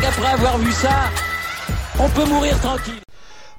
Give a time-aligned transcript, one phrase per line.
[0.00, 1.10] qu'après avoir vu ça,
[1.98, 3.00] on peut mourir tranquille.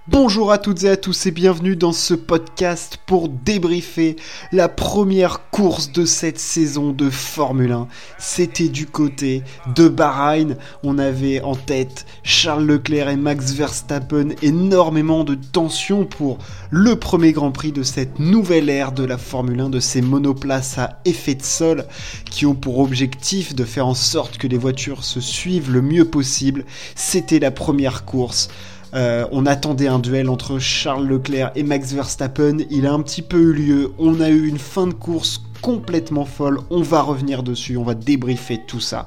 [0.08, 4.18] Bonjour à toutes et à tous et bienvenue dans ce podcast pour débriefer
[4.52, 7.88] la première course de cette saison de Formule 1.
[8.20, 9.42] C'était du côté
[9.76, 10.58] de Bahreïn.
[10.84, 14.36] On avait en tête Charles Leclerc et Max Verstappen.
[14.44, 16.38] Énormément de tension pour
[16.70, 20.78] le premier Grand Prix de cette nouvelle ère de la Formule 1, de ces monoplaces
[20.78, 21.84] à effet de sol
[22.30, 26.06] qui ont pour objectif de faire en sorte que les voitures se suivent le mieux
[26.06, 26.64] possible.
[26.94, 28.50] C'était la première course.
[28.94, 32.60] Euh, on attendait un duel entre Charles Leclerc et Max Verstappen.
[32.70, 33.94] Il a un petit peu eu lieu.
[33.98, 36.60] On a eu une fin de course complètement folle.
[36.70, 37.78] On va revenir dessus.
[37.78, 39.06] On va débriefer tout ça.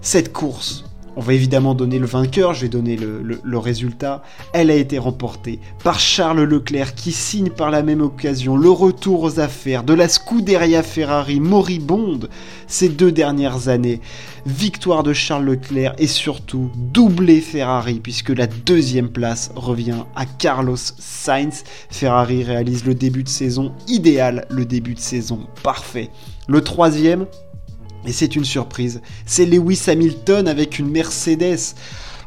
[0.00, 0.84] Cette course,
[1.16, 4.22] on va évidemment donner le vainqueur, je vais donner le, résultat.
[4.52, 9.22] Elle a été remportée par Charles Leclerc qui signe par la même occasion le retour
[9.22, 12.28] aux affaires de la Scuderia Ferrari moribonde
[12.66, 14.00] ces deux dernières années.
[14.46, 20.76] Victoire de Charles Leclerc et surtout doublé Ferrari puisque la deuxième place revient à Carlos
[20.76, 21.62] Sainz.
[21.90, 26.10] Ferrari réalise le début de saison idéal, le début de saison parfait.
[26.48, 27.26] Le troisième,
[28.06, 29.00] et c'est une surprise.
[29.26, 31.74] C'est Lewis Hamilton avec une Mercedes.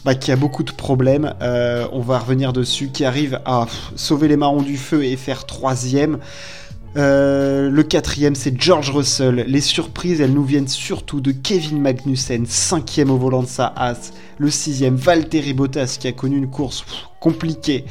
[0.04, 3.66] Bah, qui a beaucoup de problèmes, euh, on va revenir dessus, qui arrive à
[3.96, 6.20] sauver les marrons du feu et faire troisième.
[6.96, 9.46] Euh, le quatrième, c'est George Russell.
[9.48, 14.12] Les surprises, elles nous viennent surtout de Kevin Magnussen, cinquième au volant de sa Haas.
[14.38, 16.86] Le sixième, Valtteri Bottas, qui a connu une course
[17.20, 17.86] compliquée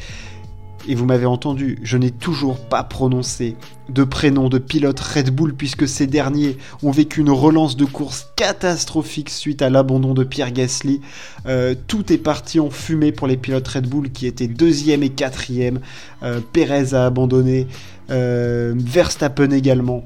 [0.89, 3.57] et vous m'avez entendu, je n'ai toujours pas prononcé
[3.89, 8.29] de prénom de pilote Red Bull puisque ces derniers ont vécu une relance de course
[8.37, 11.01] catastrophique suite à l'abandon de Pierre Gasly.
[11.47, 15.11] Euh, tout est parti en fumée pour les pilotes Red Bull qui étaient deuxième et
[15.11, 15.81] quatrième.
[16.23, 17.67] Euh, Perez a abandonné,
[18.11, 20.05] euh, Verstappen également.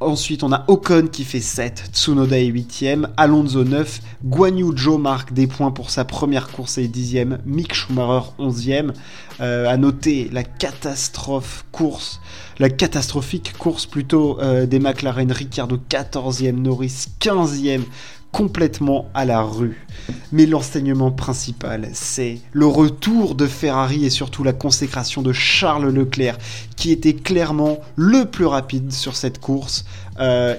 [0.00, 5.34] Ensuite, on a Ocon qui fait 7, Tsunoda est 8ème, Alonso 9, Guanyu Joe marque
[5.34, 8.92] des points pour sa première course et 10ème, Mick Schumacher 11ème.
[9.40, 12.20] Euh, à noter la catastrophe course,
[12.58, 17.84] la catastrophique course plutôt euh, des McLaren, Ricciardo 14ème, Norris 15ème,
[18.32, 19.86] complètement à la rue.
[20.32, 26.38] Mais l'enseignement principal, c'est le retour de Ferrari et surtout la consécration de Charles Leclerc,
[26.76, 29.84] qui était clairement le plus rapide sur cette course.
[30.20, 30.56] Euh,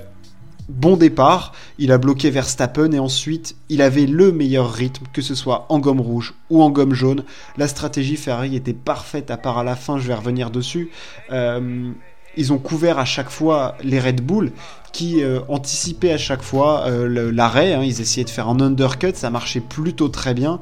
[0.69, 5.35] bon départ, il a bloqué Verstappen et ensuite il avait le meilleur rythme, que ce
[5.35, 7.23] soit en gomme rouge ou en gomme jaune.
[7.57, 10.91] La stratégie Ferrari était parfaite, à part à la fin, je vais revenir dessus.
[11.31, 11.91] Euh,
[12.37, 14.51] ils ont couvert à chaque fois les Red Bull
[14.91, 17.73] qui euh, anticipaient à chaque fois euh, l'arrêt.
[17.73, 17.83] Hein.
[17.83, 20.59] ils essayaient de faire un undercut, ça marchait plutôt très bien.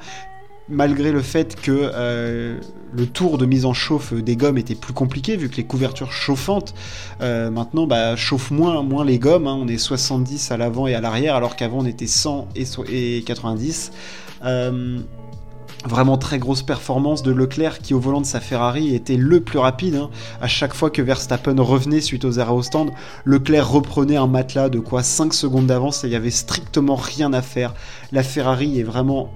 [0.71, 2.59] Malgré le fait que euh,
[2.93, 6.11] le tour de mise en chauffe des gommes était plus compliqué, vu que les couvertures
[6.11, 6.75] chauffantes
[7.19, 9.47] maintenant bah, chauffent moins, moins les gommes.
[9.47, 9.57] Hein.
[9.59, 13.23] on est 70 à l'avant et à l'arrière, alors qu'avant on était 100 et, et
[13.23, 13.91] 90.
[15.85, 19.59] Vraiment très grosse performance de Leclerc qui au volant de sa Ferrari était le plus
[19.59, 19.95] rapide.
[19.95, 20.09] Hein.
[20.41, 22.91] À chaque fois que Verstappen revenait suite aux arrêts au stand,
[23.23, 27.31] Leclerc reprenait un matelas de quoi 5 secondes d'avance et il y avait strictement rien
[27.31, 27.73] à faire.
[28.11, 29.29] La Ferrari est vraiment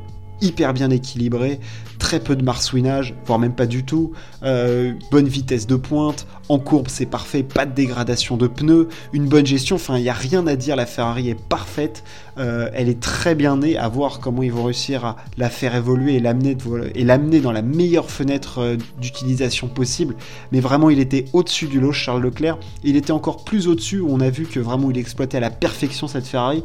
[0.44, 1.60] hyper bien équilibré,
[1.98, 4.12] très peu de marsouinage, voire même pas du tout,
[4.44, 9.28] euh, bonne vitesse de pointe, en courbe c'est parfait, pas de dégradation de pneus, une
[9.28, 12.04] bonne gestion, enfin il n'y a rien à dire, la Ferrari est parfaite,
[12.38, 15.76] euh, elle est très bien née, à voir comment ils vont réussir à la faire
[15.76, 20.16] évoluer et l'amener dans la meilleure fenêtre euh, d'utilisation possible,
[20.52, 24.20] mais vraiment il était au-dessus du lot Charles Leclerc, il était encore plus au-dessus, on
[24.20, 26.64] a vu que vraiment il exploitait à la perfection cette Ferrari,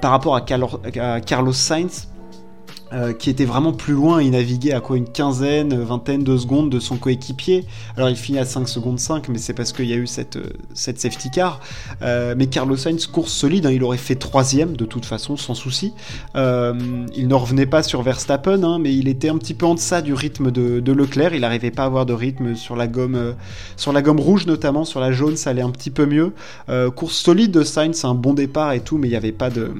[0.00, 2.06] par rapport à Carlos Sainz,
[2.92, 6.68] euh, qui était vraiment plus loin, il naviguait à quoi une quinzaine, vingtaine de secondes
[6.68, 7.64] de son coéquipier.
[7.96, 10.36] Alors il finit à 5 secondes 5, mais c'est parce qu'il y a eu cette,
[10.36, 11.60] euh, cette safety car.
[12.02, 15.54] Euh, mais Carlos Sainz, course solide, hein, il aurait fait troisième de toute façon, sans
[15.54, 15.94] souci.
[16.34, 20.02] il ne revenait pas sur Verstappen, hein, mais il était un petit peu en deçà
[20.02, 21.34] du rythme de, Leclerc.
[21.34, 23.34] Il n'arrivait pas à avoir de rythme sur la gomme,
[23.76, 26.32] sur la gomme rouge notamment, sur la jaune, ça allait un petit peu mieux.
[26.94, 29.72] course solide de Sainz, un bon départ et tout, mais il n'y avait pas de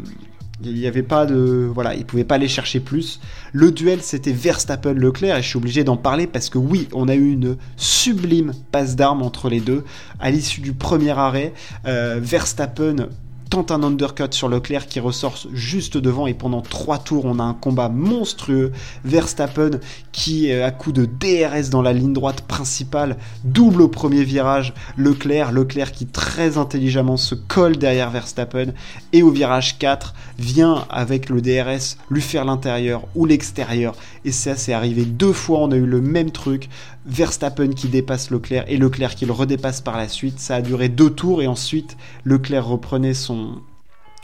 [0.64, 1.69] il n'y avait pas de.
[1.73, 3.20] Voilà, il pouvait pas aller chercher plus.
[3.53, 7.14] Le duel, c'était Verstappen-Leclerc, et je suis obligé d'en parler parce que oui, on a
[7.14, 9.85] eu une sublime passe d'armes entre les deux.
[10.20, 11.53] À l'issue du premier arrêt,
[11.87, 13.09] euh, Verstappen
[13.53, 17.43] tente un undercut sur Leclerc qui ressort juste devant et pendant trois tours on a
[17.43, 18.73] un combat monstrueux.
[19.05, 19.73] Verstappen
[20.11, 25.53] qui à coup de DRS dans la ligne droite principale double au premier virage Leclerc,
[25.53, 28.73] Leclerc qui très intelligemment se colle derrière Verstappen
[29.13, 33.95] et au virage 4 vient avec le DRS lui faire l'intérieur ou l'extérieur
[34.25, 36.71] et ça c'est arrivé deux fois on a eu le même truc
[37.05, 40.39] Verstappen qui dépasse Leclerc et Leclerc qui le redépasse par la suite.
[40.39, 43.42] Ça a duré deux tours et ensuite Leclerc reprenait son,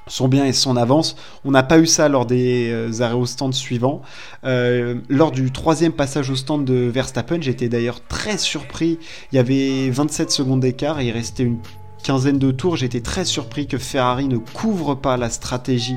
[0.08, 1.16] son bien et son avance.
[1.44, 4.02] On n'a pas eu ça lors des euh, arrêts au stand suivants.
[4.44, 8.98] Euh, lors du troisième passage au stand de Verstappen, j'étais d'ailleurs très surpris.
[9.32, 11.58] Il y avait 27 secondes d'écart et il restait une
[12.02, 12.76] quinzaine de tours.
[12.76, 15.96] J'étais très surpris que Ferrari ne couvre pas la stratégie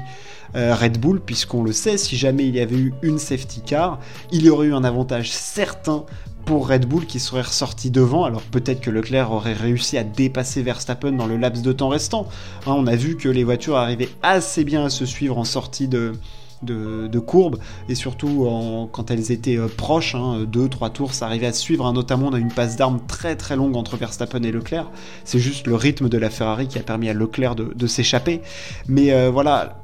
[0.56, 4.00] euh, Red Bull, puisqu'on le sait, si jamais il y avait eu une safety car,
[4.32, 6.06] il y aurait eu un avantage certain
[6.46, 8.26] pour Red Bull qui serait ressorti devant.
[8.26, 12.28] Alors peut-être que Leclerc aurait réussi à dépasser Verstappen dans le laps de temps restant.
[12.66, 15.88] Hein, on a vu que les voitures arrivaient assez bien à se suivre en sortie
[15.88, 16.14] de,
[16.64, 18.48] de, courbe et surtout
[18.92, 21.86] quand elles étaient euh, proches, 2-3 hein, tours, ça arrivait à suivre.
[21.86, 21.94] Hein.
[21.94, 24.90] notamment, on a une passe d'armes très très longue entre Verstappen et Leclerc.
[25.24, 28.42] C'est juste le rythme de la Ferrari qui a permis à Leclerc de, s'échapper.
[28.88, 29.81] Mais euh, voilà,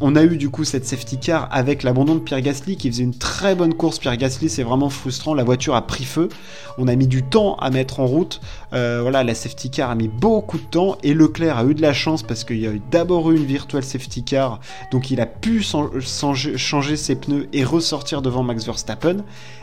[0.00, 3.02] on a eu du coup cette safety car avec l'abandon de Pierre Gasly qui faisait
[3.02, 3.98] une très bonne course.
[3.98, 5.34] Pierre Gasly, c'est vraiment frustrant.
[5.34, 6.28] La voiture a pris feu.
[6.78, 8.40] On a mis du temps à mettre en route.
[8.72, 11.82] Euh, voilà, la safety car a mis beaucoup de temps et Leclerc a eu de
[11.82, 14.60] la chance parce qu'il y a d'abord eu une virtuelle safety car,
[14.90, 19.18] donc il a pu changer ses pneus et ressortir devant Max Verstappen.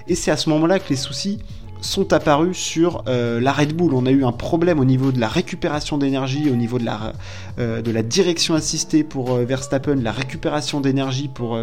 [0.07, 1.39] Et c'est à ce moment-là que les soucis
[1.81, 3.93] sont apparus sur euh, la Red Bull.
[3.93, 7.13] On a eu un problème au niveau de la récupération d'énergie, au niveau de la,
[7.59, 11.57] euh, direction assistée pour euh, Verstappen, la récupération d'énergie pour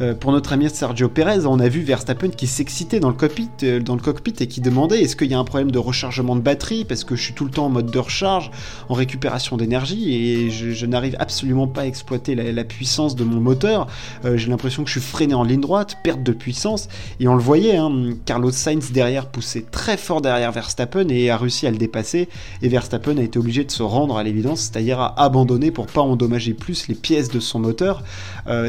[0.00, 3.48] euh, pour notre ami Sergio Perez, on a vu Verstappen qui s'excitait dans le cockpit,
[3.62, 6.34] euh, dans le cockpit et qui demandait est-ce qu'il y a un problème de rechargement
[6.34, 6.84] de batterie?
[6.84, 8.50] Parce que je suis tout le temps en mode de recharge,
[8.88, 13.86] en récupération d'énergie et je, n'arrive absolument pas à exploiter la, puissance de mon moteur.
[14.24, 16.88] Euh, j'ai l'impression que je suis freiné en ligne droite, perte de puissance
[17.20, 17.76] et on le voyait.
[17.76, 22.28] Hein, Carlos Sainz derrière poussait très fort derrière Verstappen et a réussi à le dépasser
[22.62, 26.00] et Verstappen a été obligé de se rendre à l'évidence, c'est-à-dire à abandonner pour pas
[26.00, 28.02] endommager plus les pièces de son moteur.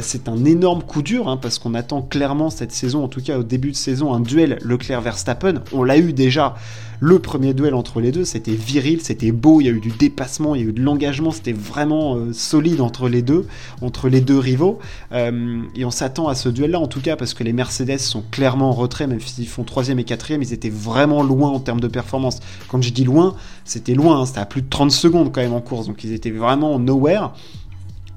[0.02, 3.44] C'est un énorme coup Hein, parce qu'on attend clairement cette saison, en tout cas au
[3.44, 5.62] début de saison, un duel Leclerc-Verstappen.
[5.72, 6.56] On l'a eu déjà.
[7.02, 9.90] Le premier duel entre les deux, c'était viril, c'était beau, il y a eu du
[9.90, 13.46] dépassement, il y a eu de l'engagement, c'était vraiment euh, solide entre les deux,
[13.82, 14.80] entre les deux rivaux.
[15.12, 18.24] Euh, et on s'attend à ce duel-là, en tout cas, parce que les Mercedes sont
[18.32, 21.82] clairement en retrait, même s'ils font troisième et quatrième, ils étaient vraiment loin en termes
[21.82, 22.40] de performance.
[22.70, 23.36] Quand je dis loin,
[23.66, 26.14] c'était loin, hein, c'était à plus de 30 secondes quand même en course, donc ils
[26.14, 27.34] étaient vraiment nowhere.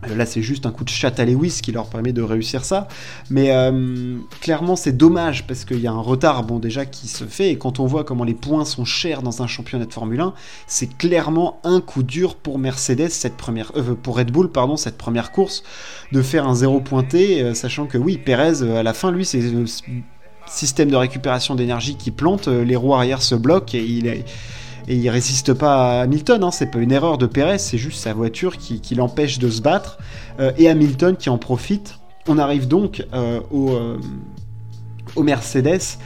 [0.07, 2.65] Euh, là, c'est juste un coup de chat à Lewis qui leur permet de réussir
[2.65, 2.89] ça.
[3.31, 7.25] Mais euh, clairement, c'est dommage parce qu'il y a un retard, bon, déjà, qui se
[7.25, 7.51] fait.
[7.51, 10.35] Et quand on voit comment les points sont chers dans un championnat de Formule 1,
[10.67, 14.99] c'est clairement un coup dur pour Mercedes, cette première, euh, pour Red Bull, pardon, cette
[14.99, 15.63] première course,
[16.13, 19.43] de faire un zéro pointé, sachant que oui, Perez, à la fin, lui, c'est
[20.47, 24.25] système de récupération d'énergie qui plante, les roues arrière se bloquent et il est
[24.89, 26.43] et il résiste pas à Hamilton.
[26.43, 29.61] Hein, c'est pas une erreur de Perez, c'est juste sa voiture qui, l'empêche de se
[29.61, 29.99] battre
[30.41, 31.99] euh, et Hamilton qui en profite.
[32.27, 33.97] On arrive donc euh, euh,
[35.15, 35.99] au, Mercedes.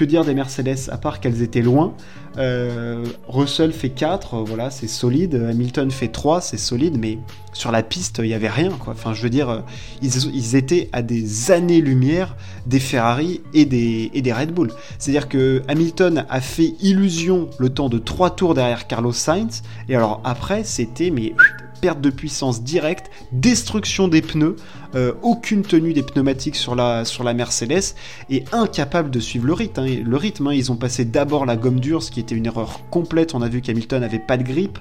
[0.00, 1.94] Que dire des Mercedes à part qu'elles étaient loin
[2.38, 5.34] euh, Russell fait 4, euh, voilà, c'est solide.
[5.34, 7.18] Hamilton fait 3, c'est solide, mais
[7.52, 8.94] sur la piste, il n'y avait rien, quoi.
[8.94, 9.60] Enfin, je veux dire, euh,
[10.00, 12.36] ils, étaient à des années-lumière
[12.66, 14.70] des Ferrari et des, et des Red Bull.
[14.98, 19.96] C'est-à-dire que Hamilton a fait illusion le temps de 3 tours derrière Carlos Sainz, et
[19.96, 21.34] alors après, c'était, mais
[21.80, 24.56] perte de puissance directe, destruction des pneus,
[24.94, 27.94] euh, aucune tenue des pneumatiques sur la, sur la Mercedes
[28.28, 29.80] et incapable de suivre le rythme.
[29.80, 30.02] Hein.
[30.04, 30.54] Le rythme hein.
[30.54, 33.34] ils ont passé d'abord la gomme dure, ce qui était une erreur complète.
[33.34, 34.78] On a vu qu'Hamilton n'avait pas de grippe.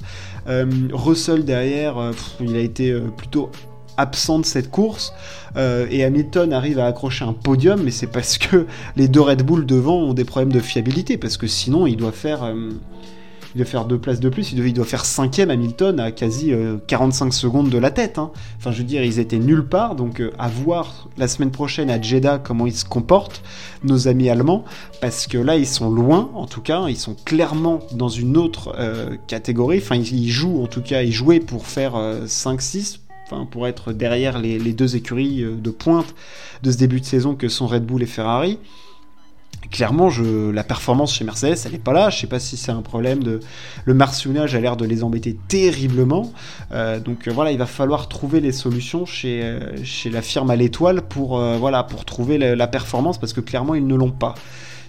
[0.48, 3.51] Euh, Russell derrière, euh, il a été plutôt
[3.98, 5.13] absent de cette course
[5.58, 8.65] et Hamilton arrive à accrocher un podium mais c'est parce que
[8.96, 12.13] les deux Red Bull devant ont des problèmes de fiabilité parce que sinon il doit
[12.13, 12.50] faire
[13.56, 16.53] il doit faire deux places de plus, il doit, faire cinquième Hamilton à quasi
[16.88, 18.18] 45 euh, secondes de la tête.
[18.18, 18.32] Hein.
[18.58, 21.89] Enfin, je veux dire, ils étaient nulle part, donc euh, à voir la semaine prochaine
[21.89, 23.41] à Jeddah comment ils se comportent,
[23.84, 24.65] nos amis allemands,
[25.01, 28.75] parce que là, ils sont loin, en tout cas, ils sont clairement dans une autre
[28.77, 29.79] euh, catégorie.
[29.79, 31.94] Enfin, ils, jouent, en tout cas, ils jouaient pour faire
[32.25, 33.00] 5-6,
[33.32, 36.15] Enfin, pour être derrière les, les, deux écuries de pointe
[36.63, 38.58] de ce début de saison que sont Red Bull et Ferrari
[39.72, 40.10] clairement,
[40.54, 42.10] la performance chez Mercedes, elle n'est pas là.
[42.10, 43.39] Je sais pas si c'est un problème de.
[43.86, 46.32] Le martionnage a l'air de les embêter terriblement.
[46.72, 50.50] Euh, donc euh, voilà, il va falloir trouver les solutions chez, euh, chez la firme
[50.50, 54.36] à l'étoile pour, voilà, pour trouver la, performance parce que clairement, ils ne l'ont pas.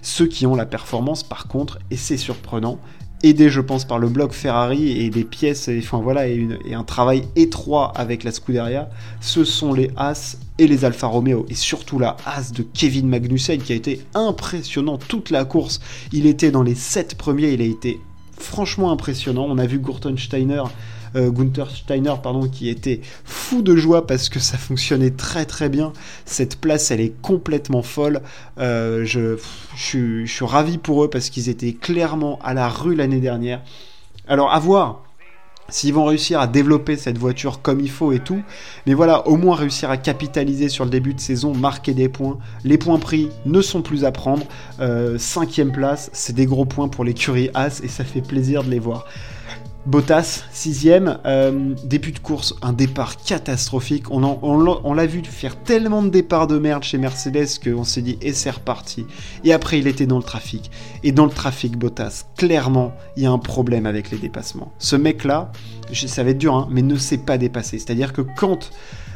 [0.01, 2.79] Ceux qui ont la performance, par contre, et c'est surprenant,
[3.23, 6.83] aidé, je pense, par le blog Ferrari et des pièces, et, enfin voilà, et, un
[6.83, 11.99] travail étroit avec la Scuderia, ce sont les As et les Alfa Romeo, et surtout
[11.99, 15.79] la As de Kevin Magnussen qui a été impressionnant toute la course.
[16.11, 17.99] Il était dans les 7 premiers, il a été
[18.37, 19.45] franchement impressionnant.
[19.47, 20.63] On a vu Gurton Steiner
[21.15, 25.93] Gunther Steiner, pardon, qui était fou de joie parce que ça fonctionnait très très bien.
[26.25, 28.21] Cette place, elle est complètement folle.
[28.57, 29.37] Euh, je,
[29.75, 33.61] je, suis ravi pour eux parce qu'ils étaient clairement à la rue l'année dernière.
[34.27, 35.03] Alors à voir
[35.71, 38.41] s'ils vont réussir à développer cette voiture comme il faut et tout.
[38.85, 42.37] Mais voilà, au moins réussir à capitaliser sur le début de saison, marquer des points.
[42.63, 44.45] Les points pris ne sont plus à prendre.
[44.79, 48.69] Euh, cinquième place, c'est des gros points pour l'écurie As et ça fait plaisir de
[48.69, 49.05] les voir.
[49.87, 54.11] Bottas, sixième, euh, début de course, un départ catastrophique.
[54.11, 58.33] On, l'a vu faire tellement de départs de merde chez Mercedes qu'on s'est dit et
[58.33, 59.07] c'est reparti.
[59.43, 60.69] Et après, il était dans le trafic.
[61.03, 64.71] Et dans le trafic, Bottas, clairement, il y a un problème avec les dépassements.
[64.77, 65.51] Ce mec-là,
[65.93, 67.79] ça va être dur, hein, mais ne sait pas dépasser.
[67.79, 68.69] C'est-à-dire que quand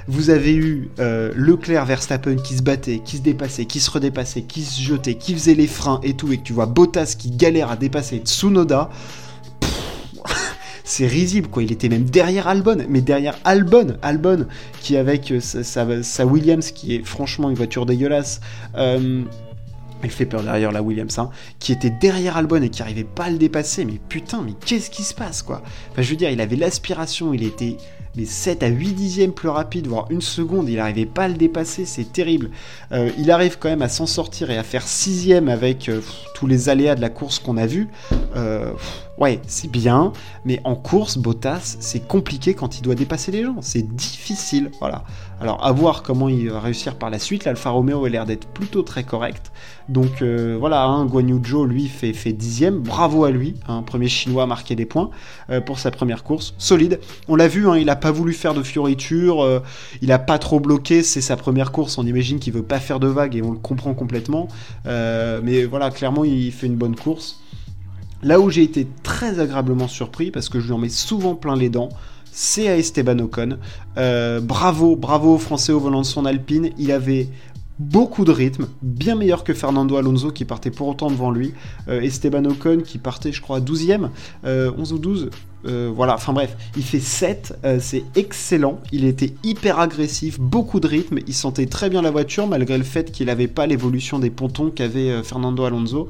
[0.07, 4.41] vous avez eu euh, Leclerc Verstappen qui se battait, qui se dépassait, qui se redépassait,
[4.41, 7.29] qui se jetait, qui faisait les freins et tout, et que tu vois Bottas qui
[7.29, 8.89] galère à dépasser Tsunoda
[10.86, 11.63] c'est risible quoi.
[11.63, 14.46] Il était même derrière Albon, mais derrière Albon, Albon
[14.82, 18.39] qui avec euh, sa, Williams qui est franchement une voiture dégueulasse.
[18.75, 19.24] Euh,
[20.06, 23.26] il fait peur derrière la Williams, hein, qui était derrière Albon et qui arrivait pas
[23.26, 23.86] à le dépasser.
[23.86, 25.62] Mais putain, mais qu'est-ce qui se passe quoi?
[25.92, 27.78] Enfin, je veux dire, il avait l'aspiration, il était
[28.16, 31.34] mais 7 à 8 dixièmes plus rapide, voire une seconde, il n'arrivait pas à le
[31.34, 32.50] dépasser, c'est terrible.
[32.92, 36.02] Euh, il arrive quand même à s'en sortir et à faire sixième avec euh,
[36.34, 37.90] tous les aléas de la course qu'on a vu.
[38.36, 38.72] Euh,
[39.18, 40.14] ouais, c'est bien,
[40.46, 45.04] mais en course, Bottas, c'est compliqué quand il doit dépasser les gens, c'est difficile, voilà.
[45.42, 48.48] Alors à voir comment il va réussir par la suite, l'Alfa Romeo a l'air d'être
[48.48, 49.51] plutôt très correct,
[49.89, 51.08] donc voilà, hein,
[51.46, 55.10] Zhou, lui, fait, fait dixième, bravo à lui, premier chinois à marquer des points
[55.65, 57.00] pour sa première course, solide.
[57.27, 59.60] On l'a vu, hein, il a pas voulu faire de fioritures, euh,
[60.01, 63.00] il a pas trop bloqué, c'est sa première course, on imagine qu'il veut pas faire
[63.00, 64.48] de vagues et on le comprend complètement.
[64.86, 67.42] Euh, mais voilà, clairement, il fait une bonne course.
[68.24, 71.56] Là où j'ai été très agréablement surpris, parce que je lui en mets souvent plein
[71.56, 71.89] les dents,
[72.36, 73.58] c'est à Esteban Ocon.
[73.98, 76.72] Euh, bravo, bravo au Français au volant de son Alpine.
[76.77, 77.30] Il avait
[77.80, 81.54] beaucoup de rythme, bien meilleur que Fernando Alonso qui partait pour autant devant lui,
[81.88, 84.10] euh, Esteban Ocon qui partait je crois 12e, 11
[84.46, 85.30] euh, ou 12,
[85.65, 90.88] euh, voilà, enfin bref, il fait 7, c'est excellent, il était hyper agressif, beaucoup de
[90.88, 94.30] rythme, il sentait très bien la voiture malgré le fait qu'il n'avait pas l'évolution des
[94.30, 96.08] pontons qu'avait Fernando Alonso.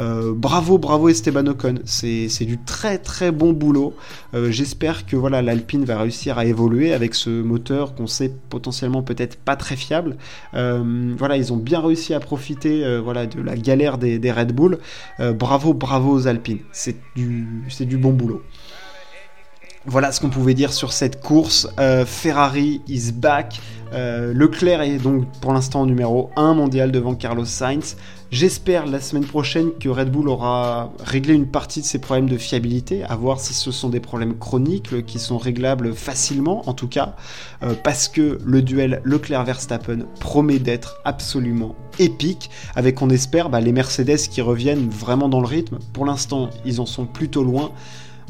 [0.00, 3.94] Euh, bravo, bravo Esteban Ocon, c'est du très très bon boulot.
[4.34, 9.02] Euh, j'espère que voilà l'Alpine va réussir à évoluer avec ce moteur qu'on sait potentiellement
[9.02, 10.16] peut-être pas très fiable.
[10.54, 14.78] Euh, voilà, ils ont bien réussi à profiter voilà de la galère des, Red Bull.
[15.18, 18.42] bravo, bravo aux Alpines, c'est du, du bon boulot.
[19.86, 21.68] Voilà ce qu'on pouvait dire sur cette course.
[22.06, 23.60] Ferrari is back.
[23.92, 27.96] Leclerc est donc pour l'instant numéro 1 mondial devant Carlos Sainz.
[28.30, 32.38] J'espère la semaine prochaine que Red Bull aura réglé une partie de ses problèmes de
[32.38, 36.86] fiabilité, à voir si ce sont des problèmes chroniques qui sont réglables facilement, en tout
[36.86, 37.16] cas,
[37.64, 43.72] euh, parce que le duel Leclerc-Verstappen promet d'être absolument épique, avec on espère bah, les
[43.72, 45.78] Mercedes qui reviennent vraiment dans le rythme.
[45.92, 47.72] Pour l'instant, ils en sont plutôt loin.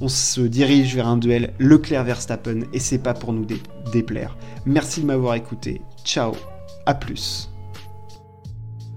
[0.00, 3.46] On se dirige vers un duel Leclerc-Verstappen et c'est pas pour nous
[3.92, 4.36] déplaire.
[4.64, 5.82] Merci de m'avoir écouté.
[6.04, 6.32] Ciao,
[6.86, 7.49] à plus.